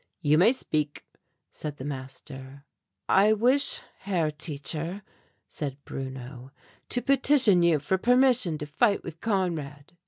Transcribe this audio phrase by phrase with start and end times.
[0.23, 1.05] "You may speak,"
[1.51, 2.65] said the master.
[3.07, 5.03] "I wish, Herr Teacher,"
[5.47, 6.49] said Bruno,
[6.89, 9.93] "to petition you for permission to fight with Conrad."